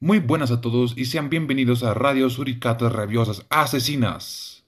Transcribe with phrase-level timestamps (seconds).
[0.00, 4.64] Muy buenas a todos y sean bienvenidos a Radio Suricatas Rabiosas Asesinas.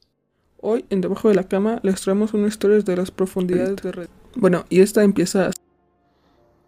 [0.59, 4.09] Hoy, en Debajo de la Cama, les traemos una historia de las profundidades de Red.
[4.37, 5.59] Bueno, y esta empieza así.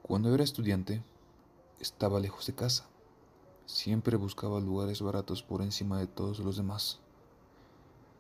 [0.03, 1.03] Cuando era estudiante,
[1.81, 2.87] estaba lejos de casa.
[3.65, 6.99] Siempre buscaba lugares baratos por encima de todos los demás.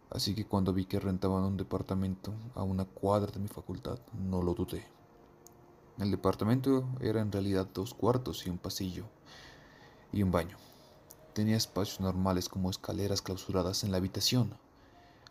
[0.08, 4.40] Así que cuando vi que rentaban un departamento a una cuadra de mi facultad, no
[4.40, 4.86] lo dudé.
[5.98, 9.04] El departamento era en realidad dos cuartos y un pasillo
[10.12, 10.56] y un baño.
[11.32, 14.54] Tenía espacios normales como escaleras clausuradas en la habitación,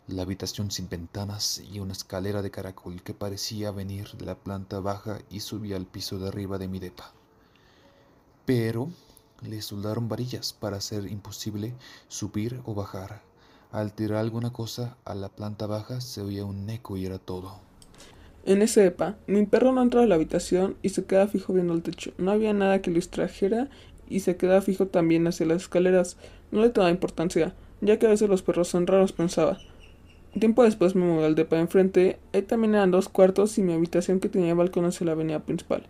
[0.08, 4.80] la habitación sin ventanas y una escalera de caracol que parecía venir de la planta
[4.80, 7.12] baja y subía al piso de arriba de mi depa.
[8.46, 8.90] Pero
[9.42, 11.74] le soldaron varillas para hacer imposible
[12.08, 13.22] subir o bajar.
[13.72, 17.60] Al tirar alguna cosa a la planta baja se oía un eco y era todo.
[18.46, 21.74] En ese depa, mi perro no entró a la habitación y se quedaba fijo viendo
[21.74, 22.14] el techo.
[22.18, 23.70] No había nada que lo distrajera
[24.10, 26.18] y se quedaba fijo también hacia las escaleras.
[26.52, 29.60] No le tomaba importancia, ya que a veces los perros son raros, pensaba.
[30.40, 32.20] Tiempo después me mudé al depa enfrente.
[32.34, 35.84] Ahí también eran dos cuartos y mi habitación que tenía balcón hacia la avenida principal.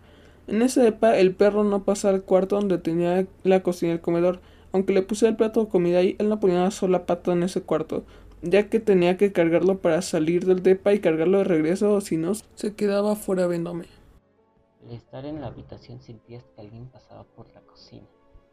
[0.46, 4.00] En ese depa el perro no pasaba al cuarto donde tenía la cocina y el
[4.00, 4.40] comedor.
[4.72, 7.42] Aunque le puse el plato de comida ahí, él no ponía una sola pata en
[7.42, 8.04] ese cuarto,
[8.42, 12.16] ya que tenía que cargarlo para salir del depa y cargarlo de regreso, o si
[12.16, 13.84] no, se quedaba fuera viéndome.
[14.82, 18.06] Al estar en la habitación sentías que alguien pasaba por la cocina.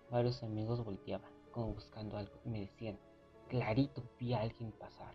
[0.10, 3.00] Varios amigos volteaban, como buscando algo, y me decían,
[3.48, 5.14] clarito vi a alguien pasar,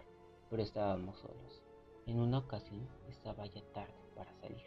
[0.48, 1.62] pero estábamos solos.
[2.06, 4.64] En una ocasión estaba ya tarde para salir.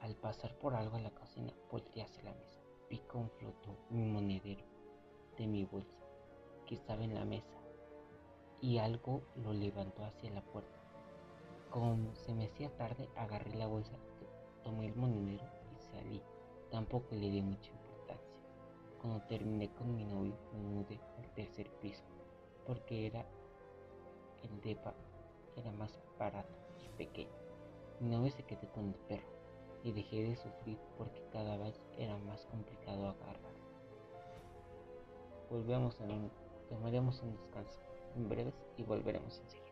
[0.00, 2.60] Al pasar por algo a la cocina, volteé hacia la mesa.
[2.88, 4.64] Vi cómo flotó mi monedero
[5.36, 6.04] de mi bolsa,
[6.66, 7.58] que estaba en la mesa,
[8.60, 10.78] y algo lo levantó hacia la puerta.
[11.68, 13.96] Como se me hacía tarde, agarré la bolsa,
[14.70, 15.44] tomé el monedero
[15.76, 16.22] y salí.
[16.70, 18.36] Tampoco le di mucha importancia.
[19.00, 22.04] Cuando terminé con mi novio, me mudé al tercer piso,
[22.66, 23.26] porque era
[24.44, 24.94] el depa
[25.56, 27.32] era más barato y pequeño.
[27.98, 29.28] Mi novio se quedó con el perro
[29.82, 33.54] y dejé de sufrir porque cada vez era más complicado agarrar.
[35.50, 36.30] Volvemos a un,
[36.68, 37.80] tomaremos un descanso
[38.14, 39.69] en breves y volveremos enseguida.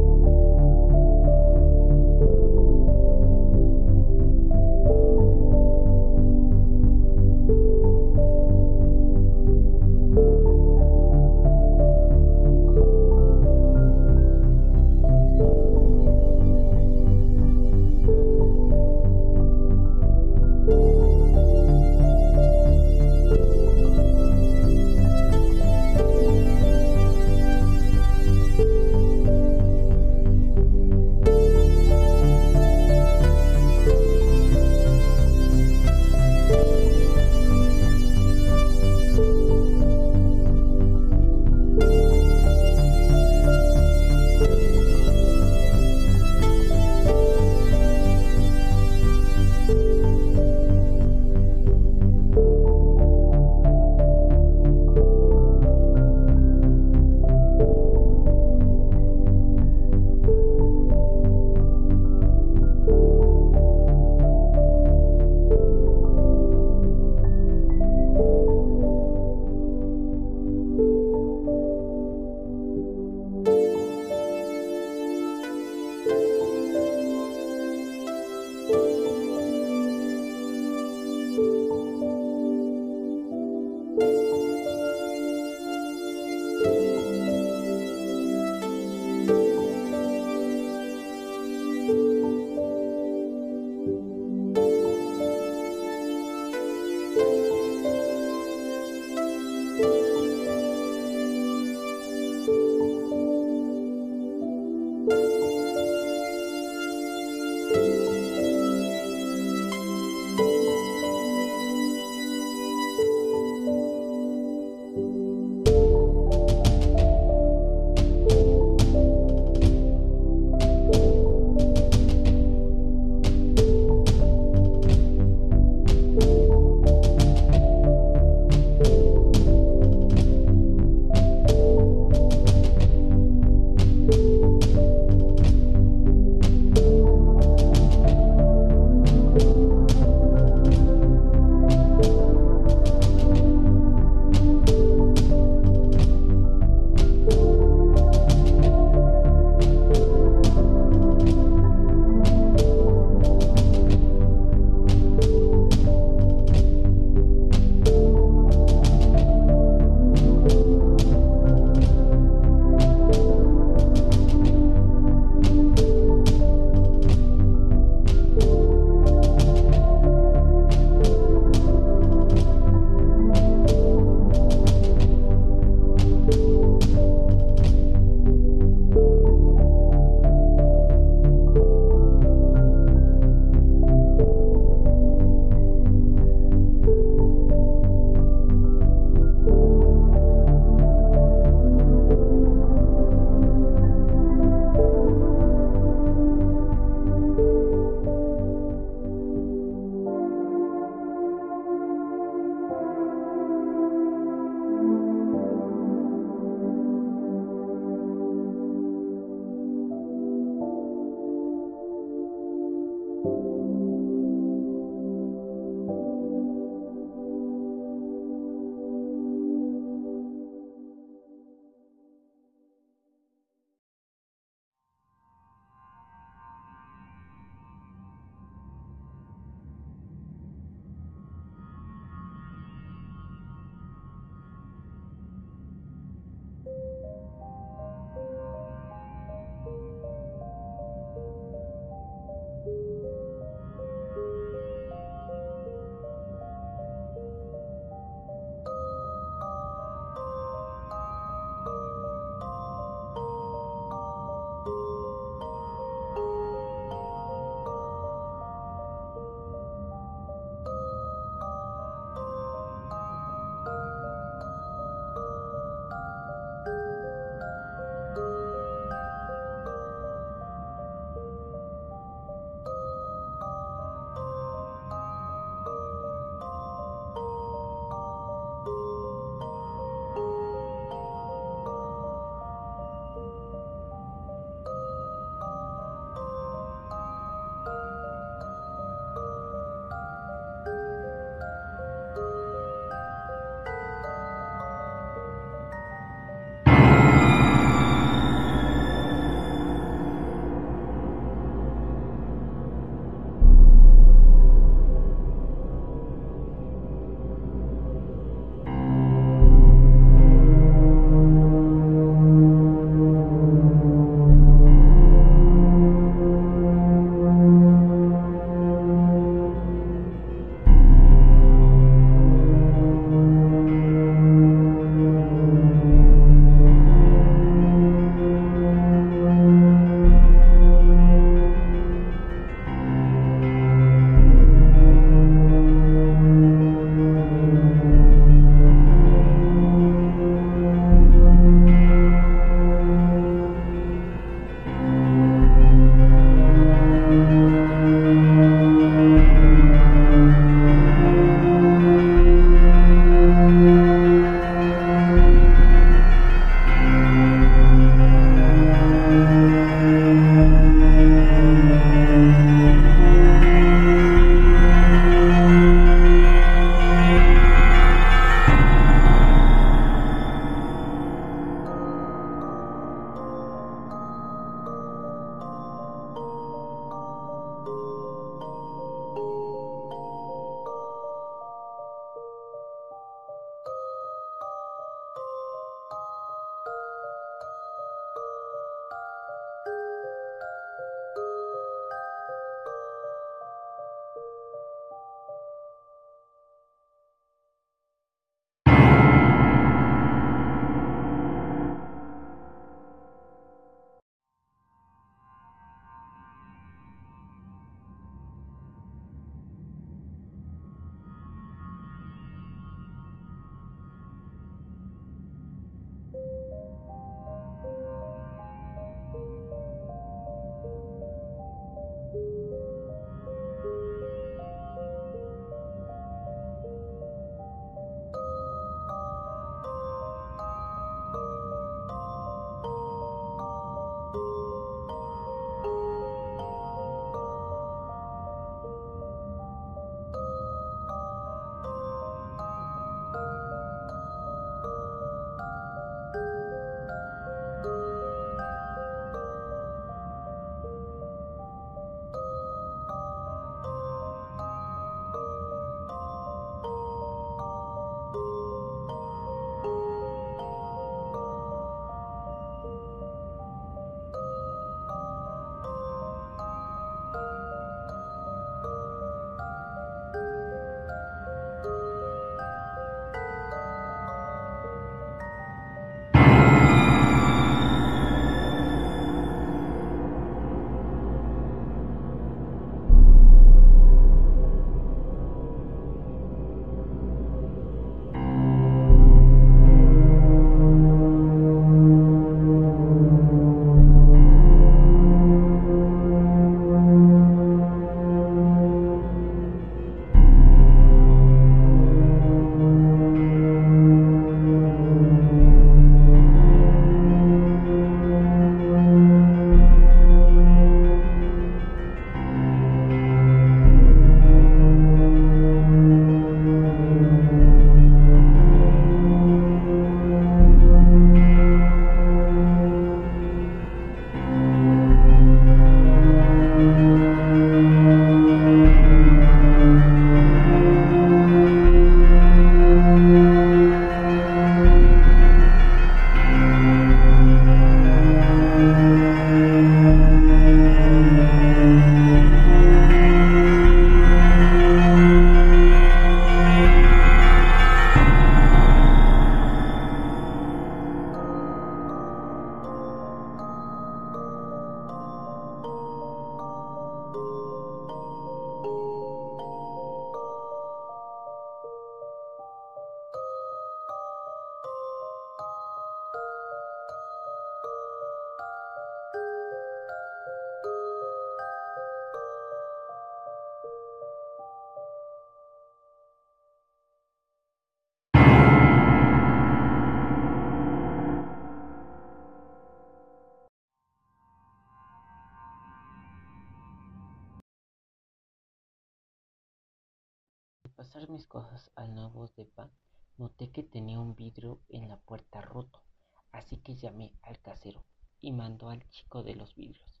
[591.10, 592.70] Mis cosas al nuevo depa,
[593.18, 595.82] noté que tenía un vidrio en la puerta roto,
[596.30, 597.84] así que llamé al casero
[598.20, 600.00] y mandó al chico de los vidrios.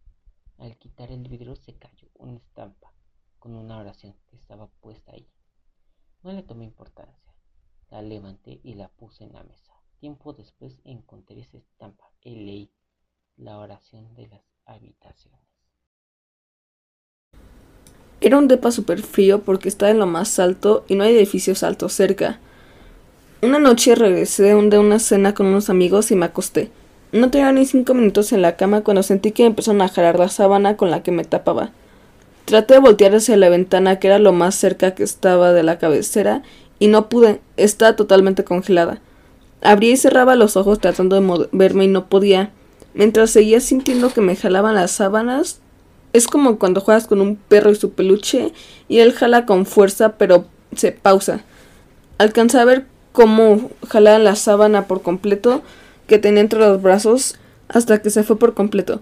[0.58, 2.94] Al quitar el vidrio se cayó una estampa
[3.40, 5.28] con una oración que estaba puesta ahí.
[6.22, 7.34] No le tomé importancia.
[7.88, 9.74] La levanté y la puse en la mesa.
[9.98, 12.72] Tiempo después encontré esa estampa y leí
[13.36, 15.49] la oración de las habitaciones.
[18.20, 21.62] Era un depa súper frío porque estaba en lo más alto y no hay edificios
[21.62, 22.38] altos cerca.
[23.42, 26.70] Una noche regresé de una cena con unos amigos y me acosté.
[27.12, 30.28] No tenía ni cinco minutos en la cama cuando sentí que empezaron a jalar la
[30.28, 31.70] sábana con la que me tapaba.
[32.44, 35.78] Traté de voltear hacia la ventana que era lo más cerca que estaba de la
[35.78, 36.42] cabecera
[36.78, 39.00] y no pude, estaba totalmente congelada.
[39.62, 42.50] Abría y cerraba los ojos tratando de moverme y no podía.
[42.92, 45.60] Mientras seguía sintiendo que me jalaban las sábanas,
[46.12, 48.52] es como cuando juegas con un perro y su peluche
[48.88, 51.40] y él jala con fuerza pero se pausa.
[52.18, 55.62] Alcancé a ver cómo jalaba la sábana por completo
[56.06, 57.36] que tenía entre los brazos
[57.68, 59.00] hasta que se fue por completo.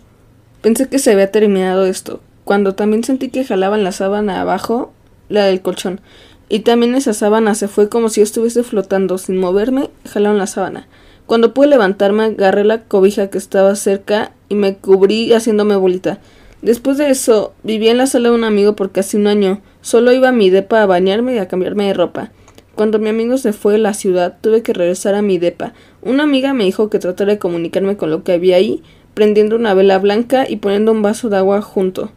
[0.60, 4.92] Pensé que se había terminado esto, cuando también sentí que jalaban la sábana abajo,
[5.28, 6.00] la del colchón,
[6.48, 10.88] y también esa sábana se fue como si estuviese flotando sin moverme, jalaron la sábana.
[11.26, 16.18] Cuando pude levantarme, agarré la cobija que estaba cerca y me cubrí haciéndome bolita.
[16.62, 19.60] Después de eso, viví en la sala de un amigo por casi un año.
[19.80, 22.32] Solo iba a mi depa a bañarme y a cambiarme de ropa.
[22.74, 25.72] Cuando mi amigo se fue de la ciudad, tuve que regresar a mi depa.
[26.02, 28.82] Una amiga me dijo que tratara de comunicarme con lo que había ahí,
[29.14, 32.12] prendiendo una vela blanca y poniendo un vaso de agua junto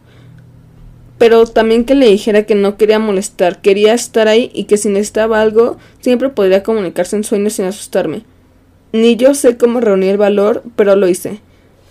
[1.22, 4.88] pero también que le dijera que no quería molestar, quería estar ahí y que si
[4.88, 8.24] necesitaba algo siempre podría comunicarse en sueños sin asustarme.
[8.92, 11.40] Ni yo sé cómo reunir el valor, pero lo hice.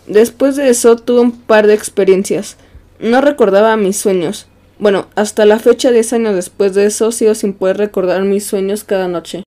[0.08, 2.58] Después de eso tuve un par de experiencias.
[3.00, 4.48] No recordaba mis sueños.
[4.79, 8.84] Bueno, hasta la fecha, diez años después de eso, sigo sin poder recordar mis sueños
[8.84, 9.43] cada noche.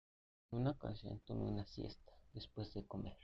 [0.52, 3.16] Una ocasión tomé una siesta después de comer.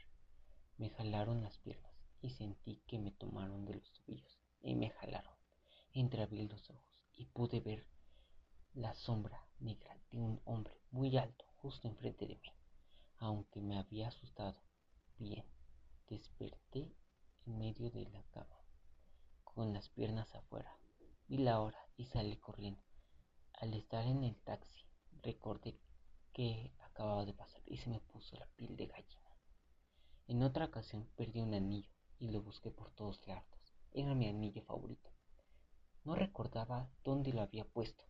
[0.76, 5.32] Me jalaron las piernas y sentí que me tomaron de los tobillos y me jalaron.
[5.94, 7.86] Entreabrí los ojos y pude ver
[8.74, 12.52] la sombra negra de un hombre muy alto justo enfrente de mí.
[13.18, 14.56] Aunque me había asustado
[15.18, 15.44] bien,
[16.08, 16.59] desperté
[17.60, 18.58] medio de la cama,
[19.44, 20.74] con las piernas afuera.
[21.28, 22.82] Vi la hora y salí corriendo.
[23.52, 24.86] Al estar en el taxi,
[25.22, 25.78] recordé
[26.32, 29.36] que acababa de pasar y se me puso la piel de gallina.
[30.26, 33.44] En otra ocasión perdí un anillo y lo busqué por todos lados.
[33.92, 35.10] Era mi anillo favorito.
[36.04, 38.04] No recordaba dónde lo había puesto.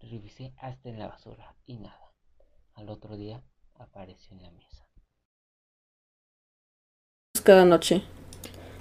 [0.00, 2.14] Revisé hasta en la basura y nada.
[2.72, 4.88] Al otro día apareció en la mesa.
[7.44, 8.02] Cada noche.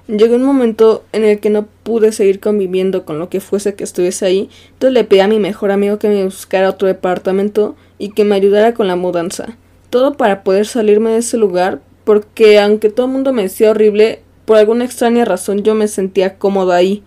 [0.07, 3.83] Llegó un momento en el que no pude seguir conviviendo con lo que fuese que
[3.83, 8.09] estuviese ahí, entonces le pedí a mi mejor amigo que me buscara otro departamento y
[8.09, 9.57] que me ayudara con la mudanza.
[9.89, 14.21] Todo para poder salirme de ese lugar, porque aunque todo el mundo me decía horrible,
[14.45, 17.01] por alguna extraña razón yo me sentía cómoda ahí.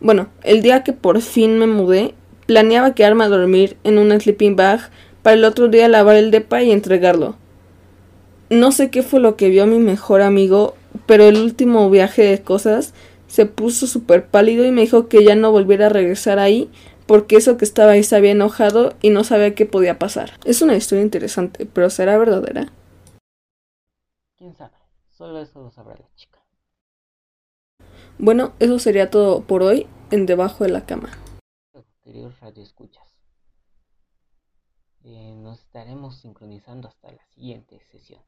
[0.00, 2.14] Bueno, el día que por fin me mudé,
[2.46, 4.90] planeaba quedarme a dormir en una sleeping bag
[5.22, 7.36] para el otro día lavar el depa y entregarlo.
[8.50, 10.74] No sé qué fue lo que vio mi mejor amigo,
[11.06, 12.94] pero el último viaje de cosas
[13.26, 16.70] se puso súper pálido y me dijo que ya no volviera a regresar ahí
[17.06, 20.38] porque eso que estaba ahí se había enojado y no sabía qué podía pasar.
[20.44, 22.72] Es una historia interesante, pero ¿será verdadera?
[24.36, 24.76] ¿Quién sabe?
[25.10, 26.40] Solo eso lo sabrá la chica.
[28.18, 31.10] Bueno, eso sería todo por hoy en Debajo de la Cama.
[32.02, 33.01] Queridos radioescuchas,
[35.14, 38.22] eh, nos estaremos sincronizando hasta la siguiente sesión.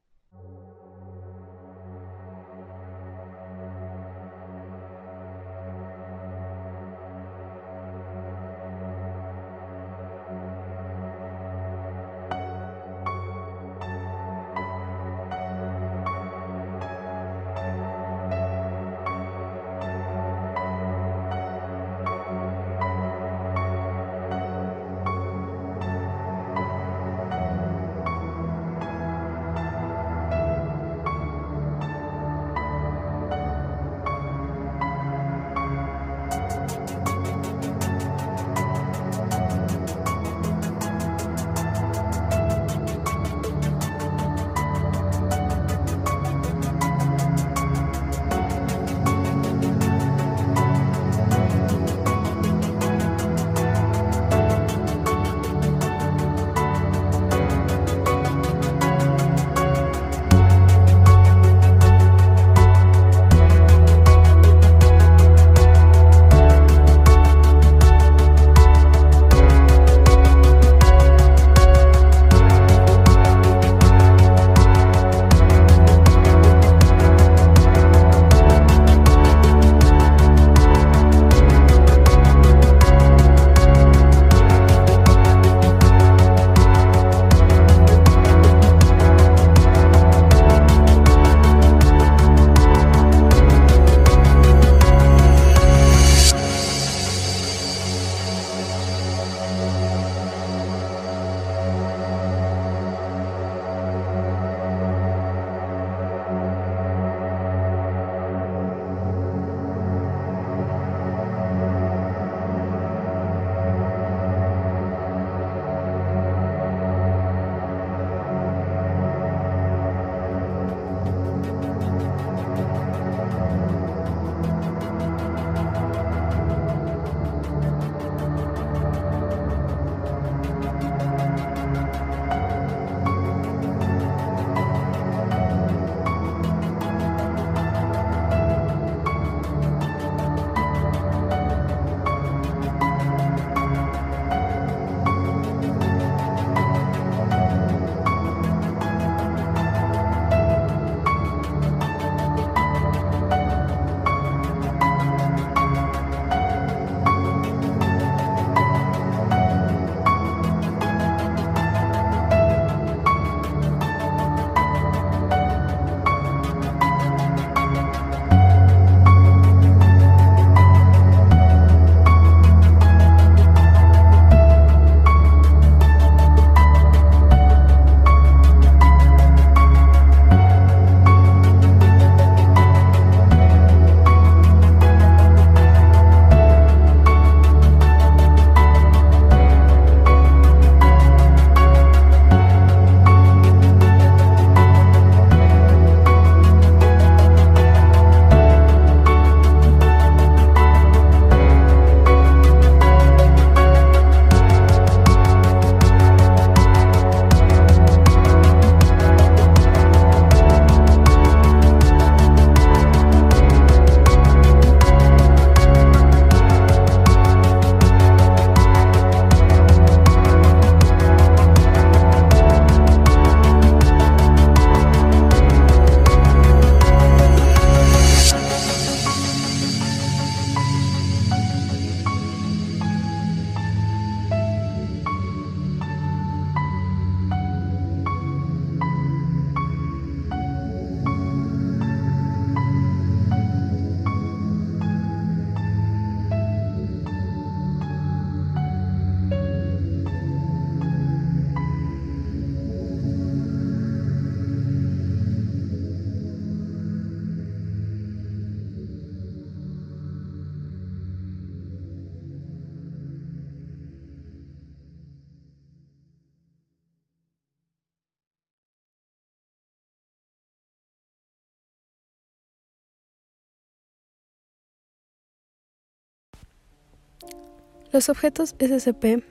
[277.92, 279.22] Los objetos SCP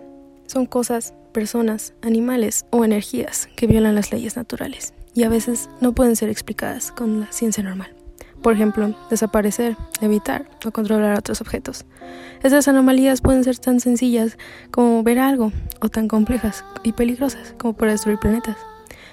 [0.48, 5.94] son cosas, personas, animales o energías que violan las leyes naturales y a veces no
[5.94, 7.94] pueden ser explicadas con la ciencia normal.
[8.42, 11.86] Por ejemplo, desaparecer, evitar o controlar otros objetos.
[12.44, 14.38] Estas anomalías pueden ser tan sencillas
[14.70, 15.52] como ver algo
[15.82, 18.58] o tan complejas y peligrosas como para destruir planetas.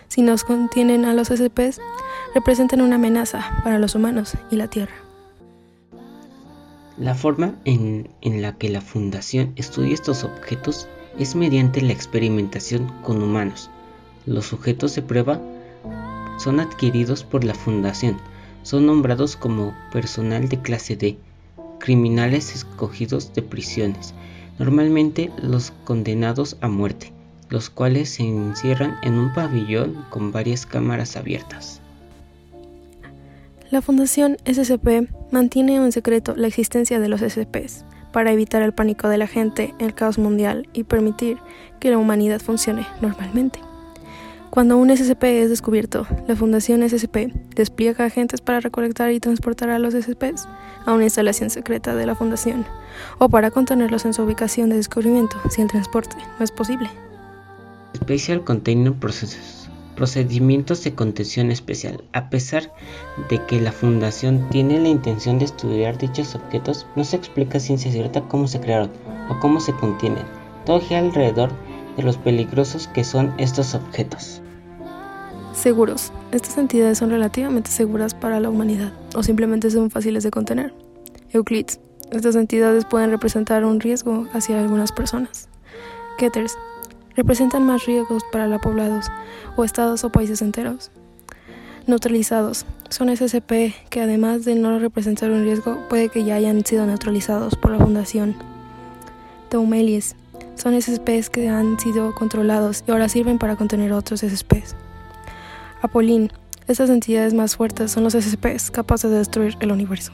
[0.09, 1.81] Si nos contienen a los SCPs,
[2.35, 5.10] representan una amenaza para los humanos y la Tierra.
[7.01, 10.87] La forma en, la que la Fundación estudia estos objetos
[11.19, 13.71] es mediante la experimentación con humanos.
[14.27, 15.41] Los sujetos de prueba
[16.39, 18.19] son adquiridos por la Fundación
[18.63, 21.17] son nombrados como personal de clase D,
[21.79, 24.13] criminales escogidos de prisiones,
[24.59, 27.13] normalmente los condenados a muerte,
[27.49, 31.80] los cuales se encierran en un pabellón con varias cámaras abiertas.
[33.70, 39.09] La Fundación SCP mantiene en secreto la existencia de los SCPs para evitar el pánico
[39.09, 41.38] de la gente, el caos mundial y permitir
[41.78, 43.61] que la humanidad funcione normalmente.
[44.50, 49.78] Cuando un SCP es descubierto, la Fundación SCP despliega agentes para recolectar y transportar a
[49.78, 50.48] los SCPs
[50.85, 52.66] a una instalación secreta de la Fundación
[53.18, 56.90] o para contenerlos en su ubicación de descubrimiento si el transporte no es posible.
[57.94, 59.60] Special Container Processes
[60.01, 62.03] procedimientos de contención especial.
[62.15, 62.73] A pesar
[63.29, 67.93] de que la Fundación tiene la intención de estudiar dichos objetos, no se explica ciencia
[67.93, 68.91] cierta cómo se crearon
[69.29, 70.25] o cómo se contienen.
[70.65, 71.51] Todo gira alrededor
[71.99, 74.41] de los peligrosos que son estos objetos.
[75.53, 76.15] Seguros.
[76.33, 80.73] Estas entidades son relativamente seguras para la humanidad o simplemente son fáciles de contener.
[81.29, 81.79] Euclids.
[82.11, 85.51] Estas entidades pueden representar un riesgo hacia algunas personas.
[86.17, 86.57] Ketters.
[87.16, 89.07] Representan más riesgos para los poblados
[89.57, 90.90] o estados o países enteros.
[91.87, 92.66] Neutralizados.
[92.88, 97.57] Son SCP que además de no representar un riesgo, puede que ya hayan sido neutralizados
[97.57, 98.37] por la Fundación.
[99.49, 100.14] Teumelies
[100.55, 104.77] son SCPs que han sido controlados y ahora sirven para contener otros SCPs.
[105.81, 106.31] Apolín,
[106.68, 110.12] estas entidades más fuertes son los SCPs capaces de destruir el universo.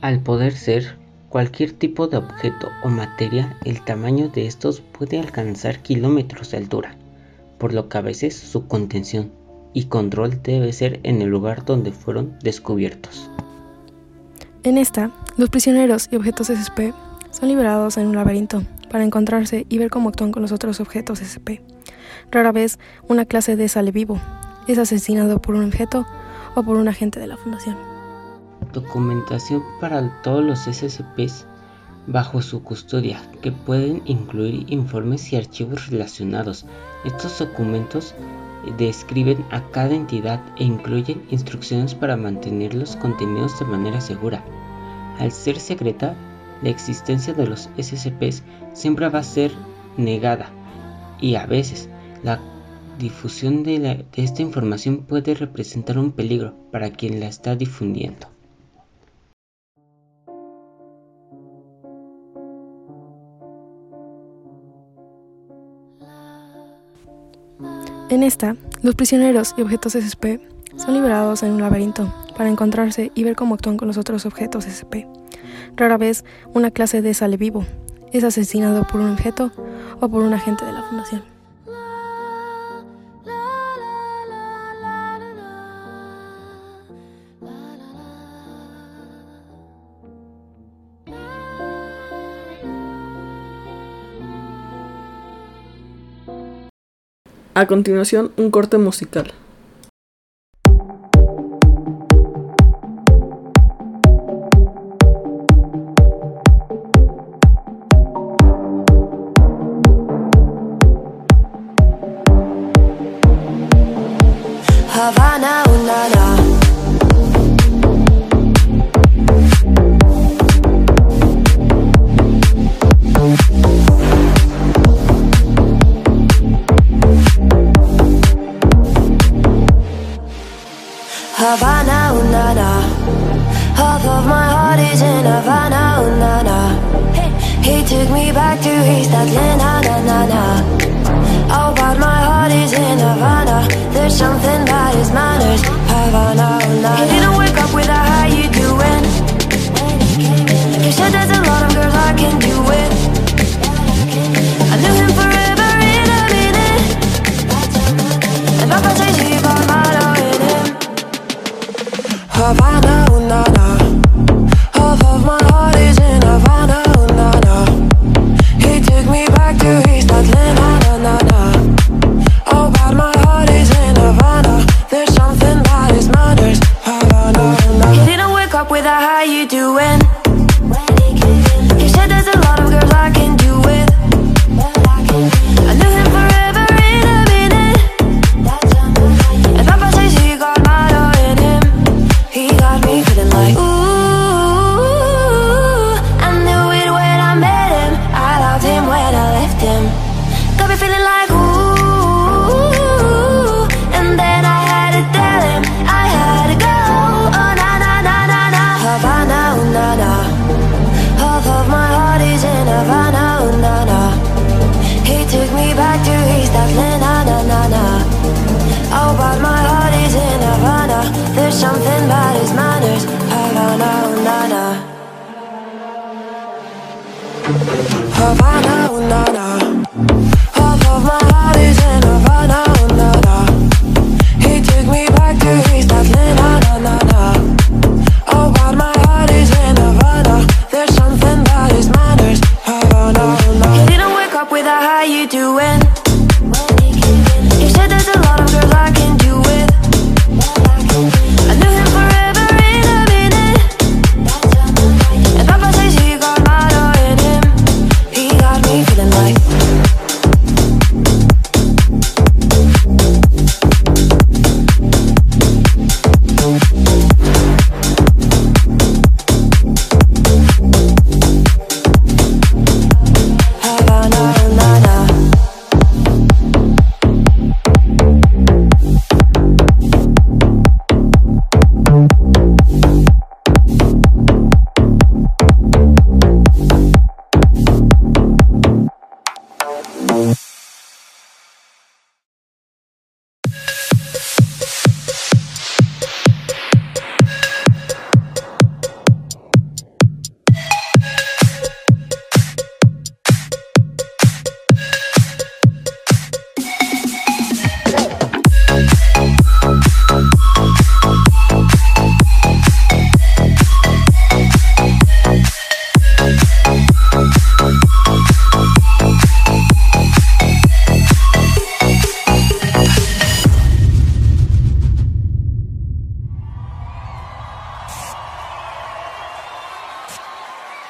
[0.00, 0.96] Al poder ser
[1.36, 6.96] cualquier tipo de objeto o materia, el tamaño de estos puede alcanzar kilómetros de altura,
[7.58, 9.30] por lo que a veces su contención
[9.74, 13.30] y control debe ser en el lugar donde fueron descubiertos.
[14.62, 16.94] En esta, los prisioneros y objetos SCP
[17.32, 21.18] son liberados en un laberinto para encontrarse y ver cómo actúan con los otros objetos
[21.18, 21.60] SCP.
[22.30, 24.18] Rara vez una clase de sale vivo
[24.68, 26.06] es asesinado por un objeto
[26.54, 27.95] o por un agente de la fundación.
[28.76, 31.46] Documentación para todos los SCPs
[32.06, 36.66] bajo su custodia, que pueden incluir informes y archivos relacionados.
[37.06, 38.14] Estos documentos
[38.76, 44.44] describen a cada entidad e incluyen instrucciones para mantenerlos contenidos de manera segura.
[45.18, 46.14] Al ser secreta,
[46.62, 48.42] la existencia de los SCPs
[48.74, 49.52] siempre va a ser
[49.96, 50.50] negada
[51.18, 51.88] y a veces
[52.22, 52.40] la
[52.98, 58.35] difusión de, esta información puede representar un peligro para quien la está difundiendo.
[68.08, 70.40] En esta, los prisioneros y objetos SCP
[70.76, 74.64] son liberados en un laberinto para encontrarse y ver cómo actúan con los otros objetos
[74.64, 75.06] SCP.
[75.74, 77.64] Rara vez una clase de sale vivo
[78.12, 79.50] es asesinado por un objeto
[80.00, 81.35] o por un agente de la fundación.
[97.56, 99.32] A continuación, un corte musical.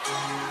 [0.08, 0.45] Yeah.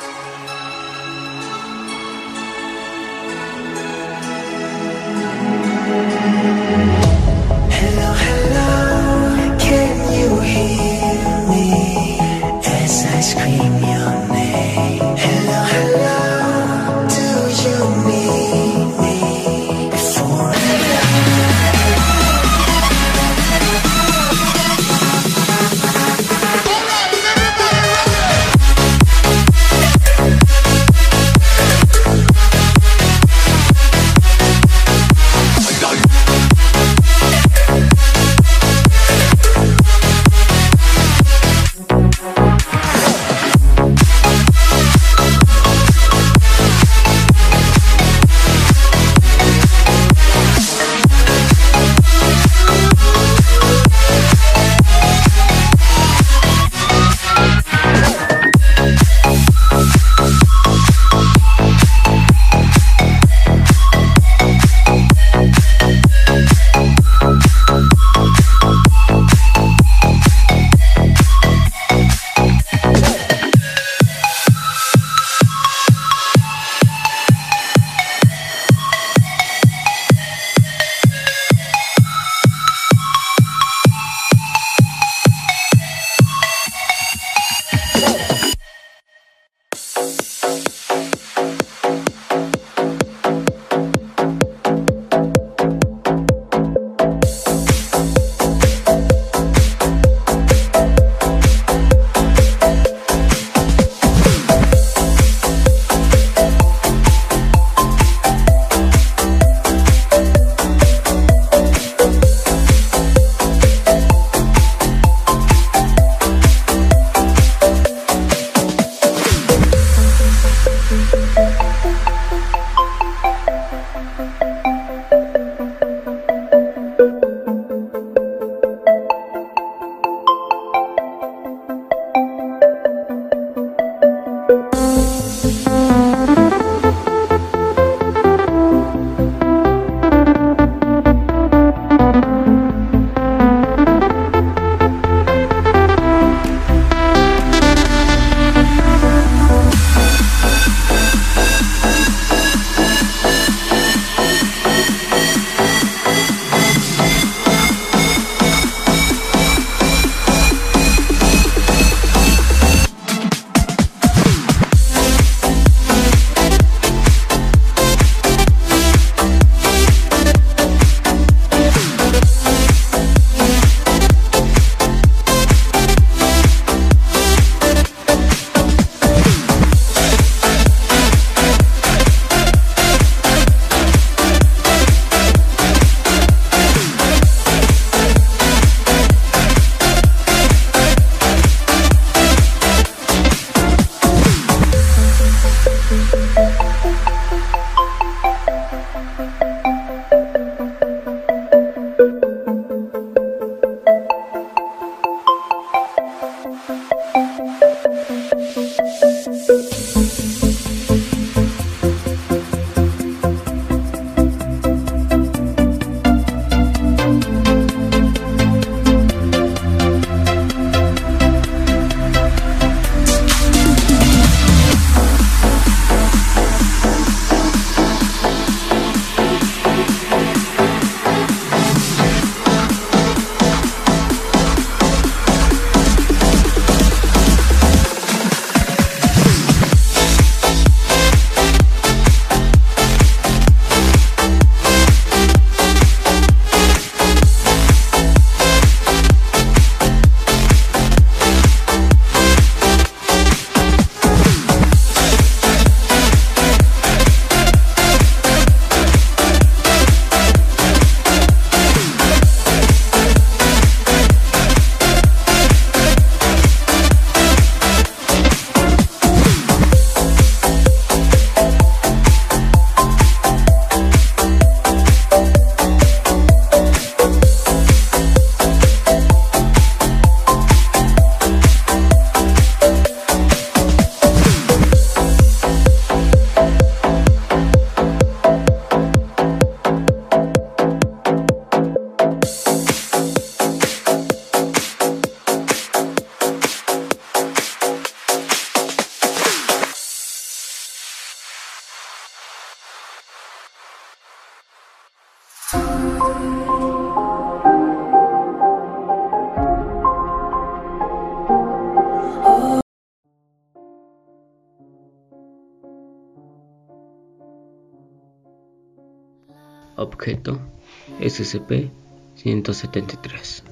[321.05, 323.43] SCP-173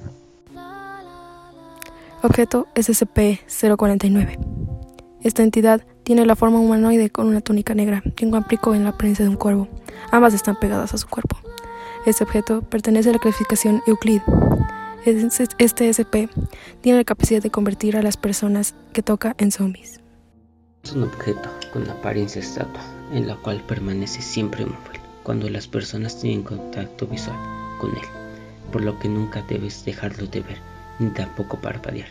[2.22, 4.38] Objeto SCP-049
[5.22, 8.90] Esta entidad tiene la forma humanoide con una túnica negra y un aplico en la
[8.90, 9.68] apariencia de un cuervo.
[10.10, 11.36] Ambas están pegadas a su cuerpo.
[12.06, 14.20] Este objeto pertenece a la clasificación Euclid.
[15.06, 16.30] Este SCP
[16.80, 20.00] tiene la capacidad de convertir a las personas que toca en zombies.
[20.82, 22.82] Es un objeto con apariencia estatua,
[23.12, 24.93] en la cual permanece siempre inmóvil
[25.24, 27.36] cuando las personas tienen contacto visual
[27.80, 28.04] con él,
[28.70, 30.58] por lo que nunca debes dejarlo de ver
[31.00, 32.08] ni tampoco parpadear,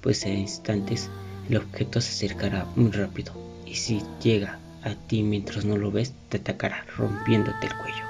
[0.00, 1.10] pues en instantes
[1.50, 3.32] el objeto se acercará muy rápido
[3.66, 8.04] y si llega a ti mientras no lo ves te atacará rompiéndote el cuello.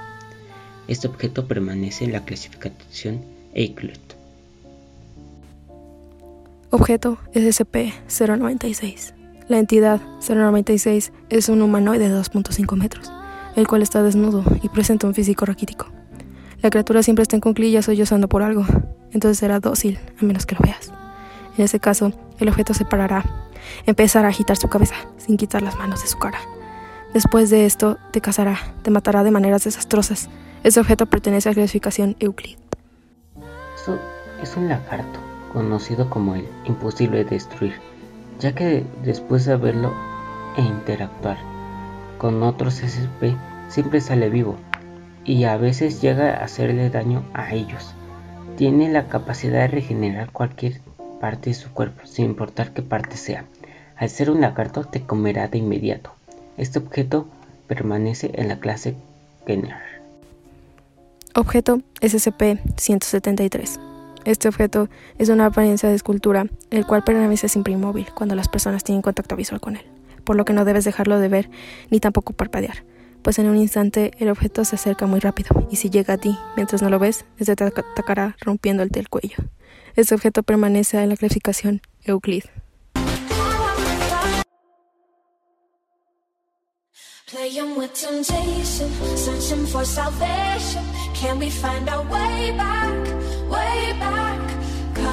[0.87, 3.21] Este objeto permanece en la clasificación
[3.53, 3.97] Euclid.
[6.69, 9.13] Objeto SCP-096.
[9.47, 13.11] La entidad 096 es un humanoide de 2.5 metros
[13.55, 15.87] el cual está desnudo y presenta un físico raquítico.
[16.61, 18.65] La criatura siempre está en cunclillas sollozando por algo,
[19.11, 20.91] entonces será dócil a menos que lo veas.
[21.57, 23.23] En ese caso, el objeto se parará,
[23.85, 26.39] empezará a agitar su cabeza sin quitar las manos de su cara.
[27.13, 30.29] Después de esto, te cazará, te matará de maneras desastrosas.
[30.63, 32.57] Este objeto pertenece a la clasificación Euclid.
[33.75, 33.99] Esto
[34.41, 35.19] es un lagarto,
[35.51, 37.75] conocido como el imposible de destruir,
[38.39, 39.93] ya que después de verlo
[40.57, 41.52] e interactuar
[42.23, 43.35] con otros SCP
[43.67, 44.55] siempre sale vivo
[45.25, 47.93] y a veces llega a hacerle daño a ellos.
[48.55, 50.79] Tiene la capacidad de regenerar cualquier
[51.19, 53.43] parte de su cuerpo, sin importar qué parte sea.
[53.97, 56.13] Al ser un lagarto te comerá de inmediato.
[56.55, 57.27] Este objeto
[57.67, 58.95] permanece en la clase
[59.45, 59.75] Kenner.
[61.35, 63.79] Objeto SCP-173.
[64.23, 68.85] Este objeto es una apariencia de escultura, el cual permanece siempre inmóvil cuando las personas
[68.85, 69.92] tienen contacto visual con él
[70.23, 71.49] por lo que no debes dejarlo de ver
[71.89, 72.83] ni tampoco parpadear,
[73.21, 76.37] pues en un instante el objeto se acerca muy rápido y si llega a ti
[76.55, 79.37] mientras no lo ves, este te atacará rompiéndote el cuello.
[79.95, 82.43] Este objeto permanece en la clasificación Euclid.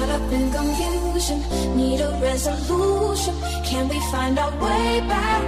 [0.01, 1.39] Caught up in confusion,
[1.77, 3.35] need a resolution.
[3.63, 5.43] Can we find our way back,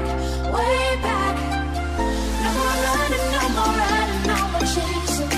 [0.53, 1.35] way back?
[2.43, 5.31] No more running, no more running, no more chasing.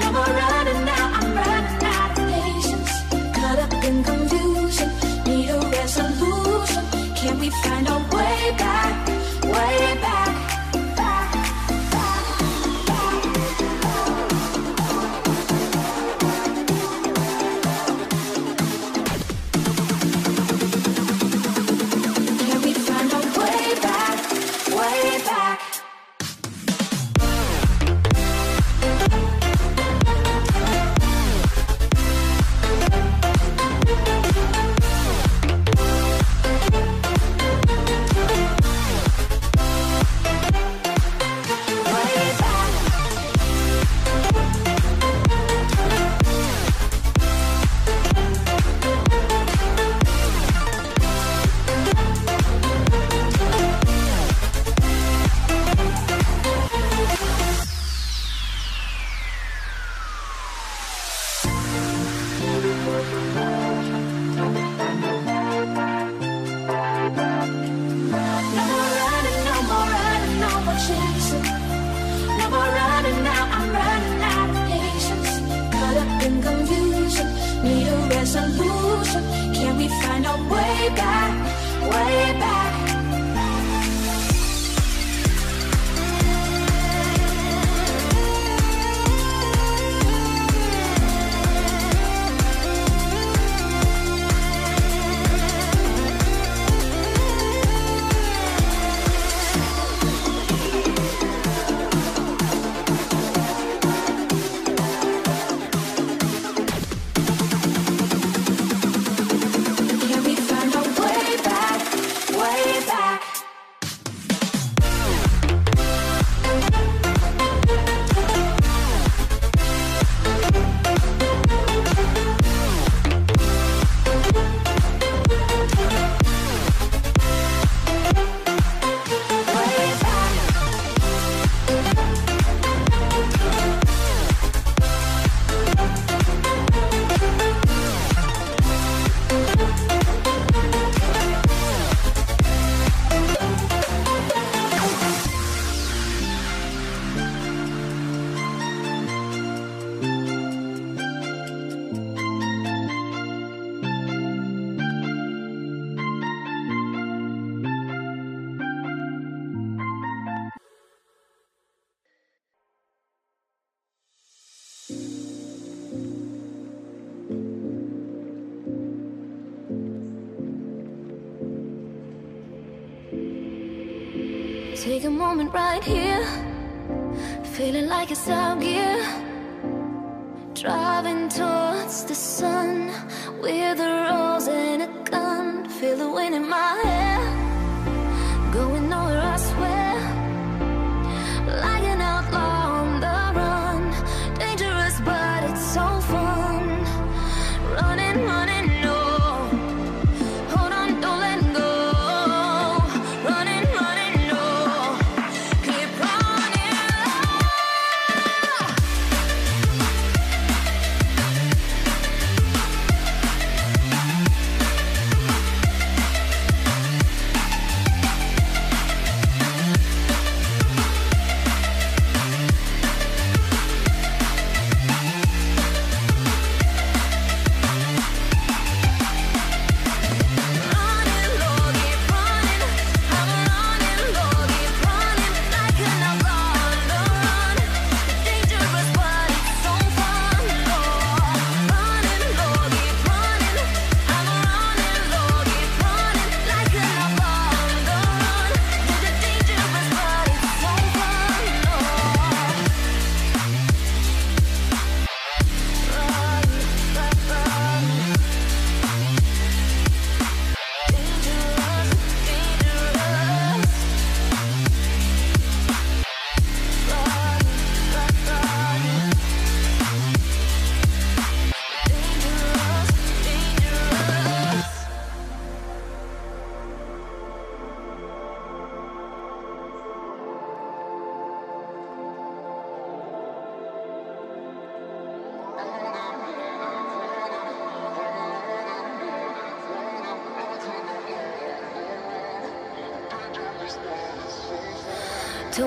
[0.00, 2.92] No more running now, I'm running out of patience.
[3.34, 4.90] Caught up in confusion,
[5.24, 6.84] need a resolution.
[7.16, 9.08] Can we find our way back,
[9.42, 10.27] way back?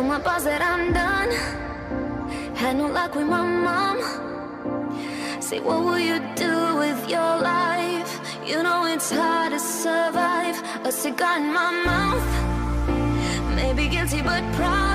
[0.01, 1.29] told my boss that I'm done
[2.55, 3.97] Had no luck with my mom
[5.39, 8.11] Say what will you do with your life?
[8.45, 10.57] You know it's hard to survive.
[10.85, 12.29] A cigar in my mouth.
[13.55, 14.90] Maybe guilty but proud.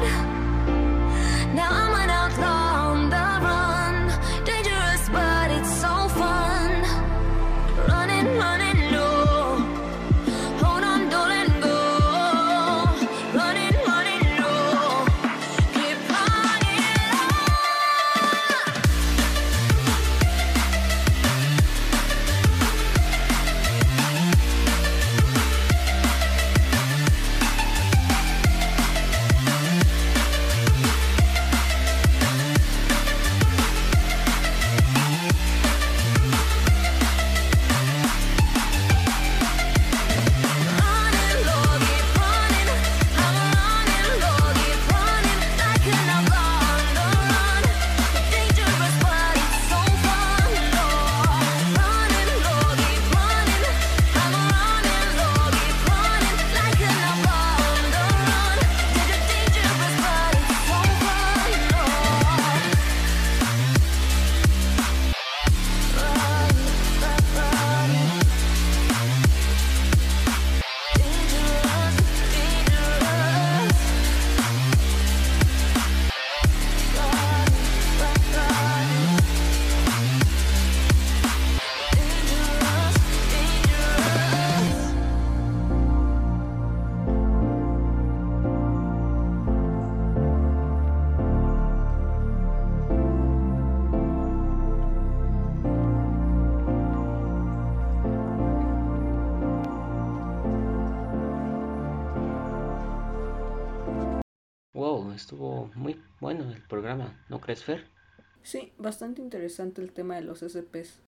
[108.42, 111.00] Sí, bastante interesante el tema de los SCPs.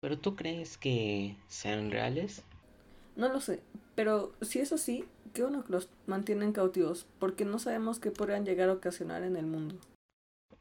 [0.00, 2.42] ¿Pero tú crees que sean reales?
[3.16, 3.62] No lo sé,
[3.94, 8.44] pero si es así, qué bueno que los mantienen cautivos, porque no sabemos qué podrían
[8.44, 9.76] llegar a ocasionar en el mundo.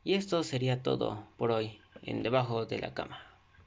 [0.03, 3.30] Y esto sería todo por hoy, en Debajo de la Cama.